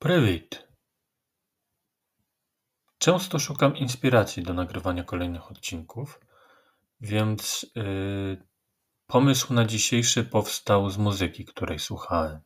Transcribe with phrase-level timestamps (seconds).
[0.00, 0.68] Prywitt!
[2.98, 6.20] Często szukam inspiracji do nagrywania kolejnych odcinków,
[7.00, 8.46] więc yy,
[9.06, 12.40] pomysł na dzisiejszy powstał z muzyki, której słuchałem.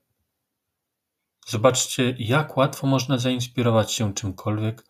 [1.47, 4.85] Zobaczcie, jak łatwo można zainspirować się czymkolwiek,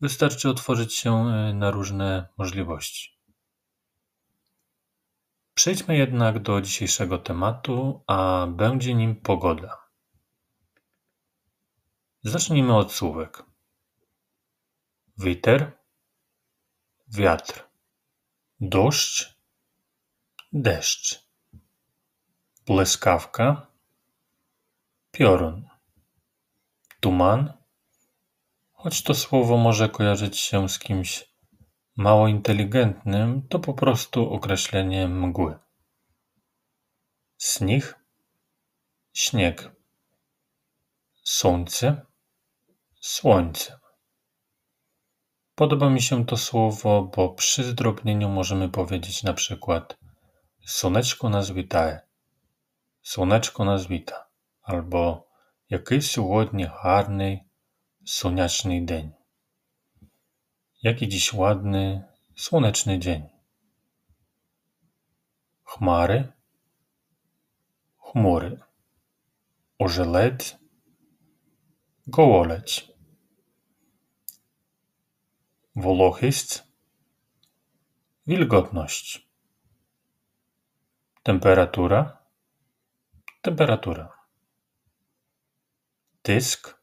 [0.00, 3.18] wystarczy otworzyć się y, na różne możliwości.
[5.54, 9.87] Przejdźmy jednak do dzisiejszego tematu, a będzie nim pogoda.
[12.22, 13.42] Zacznijmy od słówek.
[15.18, 15.72] Witer,
[17.08, 17.64] wiatr,
[18.60, 19.38] deszcz,
[20.52, 21.28] deszcz,
[22.66, 23.66] błyskawka,
[25.10, 25.68] piorun,
[27.00, 27.52] tuman,
[28.72, 31.28] choć to słowo może kojarzyć się z kimś
[31.96, 35.58] mało inteligentnym, to po prostu określenie mgły.
[37.38, 37.98] Śnieg,
[39.12, 39.70] śnieg,
[41.24, 42.07] słońce,
[43.01, 43.79] słońce.
[45.55, 49.97] Podoba mi się to słowo, bo przy zdrobnieniu możemy powiedzieć na przykład
[50.65, 51.99] słoneczko nas witaje,
[53.01, 54.29] słoneczko nas wita,
[54.63, 55.27] albo
[55.69, 57.43] який сьогодні гарний
[58.05, 59.11] сонячний день.
[60.83, 62.03] Jaki dziś ładny,
[62.35, 63.29] słoneczny dzień.
[65.63, 66.27] Chmary,
[67.97, 68.59] chmury.
[69.79, 70.55] Ożeleć,
[72.07, 72.86] gołoleć.
[75.78, 76.64] Włochist,
[78.26, 79.28] wilgotność.
[81.22, 82.18] Temperatura,
[83.42, 84.12] temperatura.
[86.22, 86.78] Tysk,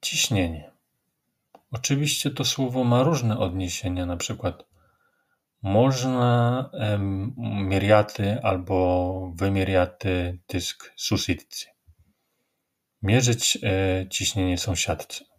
[0.00, 0.70] ciśnienie.
[1.70, 4.64] Oczywiście to słowo ma różne odniesienia, na przykład
[5.62, 7.34] można em,
[7.68, 11.66] miriaty albo wymiriaty tysk susitcy.
[13.02, 15.33] Mierzyć e, ciśnienie sąsiadcy.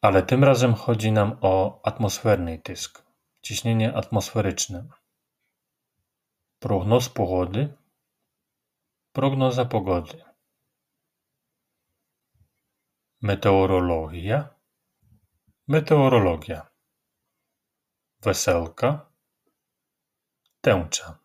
[0.00, 3.04] Ale tym razem chodzi nam o atmosferny tysk,
[3.42, 4.88] ciśnienie atmosferyczne.
[6.58, 7.74] Prognoz pogody,
[9.12, 10.24] prognoza pogody.
[13.22, 14.48] Meteorologia,
[15.68, 16.70] meteorologia.
[18.20, 19.10] Weselka,
[20.60, 21.18] tęcza.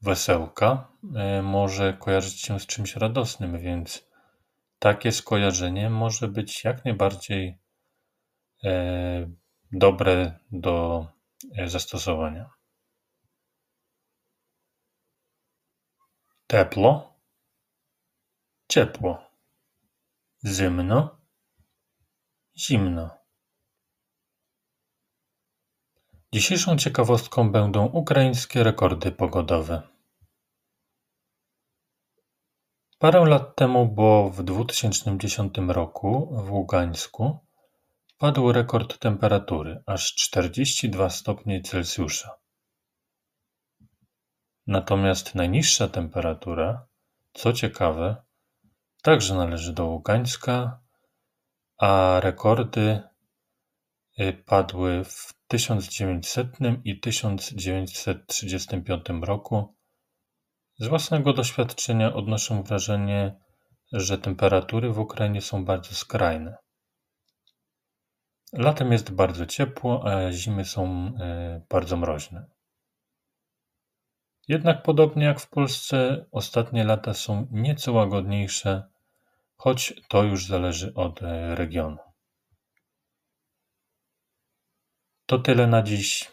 [0.00, 4.06] Weselka e, może kojarzyć się z czymś radosnym, więc
[4.78, 7.58] takie skojarzenie może być jak najbardziej
[8.64, 9.30] e,
[9.72, 11.06] dobre do
[11.58, 12.50] e, zastosowania.
[16.46, 17.14] Teplo,
[18.68, 19.30] ciepło,
[20.44, 21.20] zimno,
[22.56, 23.10] zimno.
[26.32, 29.95] Dzisiejszą ciekawostką będą ukraińskie rekordy pogodowe.
[32.98, 37.38] Parę lat temu, bo w 2010 roku w Ługańsku
[38.18, 42.30] padł rekord temperatury aż 42 stopnie Celsjusza.
[44.66, 46.86] Natomiast najniższa temperatura,
[47.32, 48.16] co ciekawe,
[49.02, 50.80] także należy do Ługańska,
[51.78, 53.00] a rekordy
[54.20, 56.48] y, padły w 1900
[56.84, 59.75] i 1935 roku
[60.78, 63.40] z własnego doświadczenia odnoszę wrażenie,
[63.92, 66.56] że temperatury w Ukrainie są bardzo skrajne.
[68.52, 72.46] Latem jest bardzo ciepło, a zimy są e, bardzo mroźne.
[74.48, 78.88] Jednak podobnie jak w Polsce, ostatnie lata są nieco łagodniejsze,
[79.56, 81.98] choć to już zależy od e, regionu.
[85.26, 86.32] To tyle na dziś.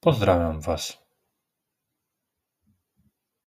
[0.00, 1.01] Pozdrawiam Was.